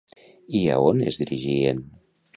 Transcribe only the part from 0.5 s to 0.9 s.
I a